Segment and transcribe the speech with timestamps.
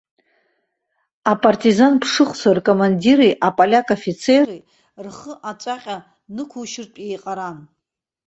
[1.31, 4.65] Апартизан ԥшыхәцәа ркомандири аполиак афицери
[5.05, 5.97] рхы аҵәаҟьа
[6.35, 7.57] нықәушьыртә еиҟаран.